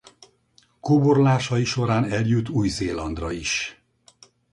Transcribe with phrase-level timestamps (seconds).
[0.79, 3.83] Kóborlásai során eljut Új-Zélandra is.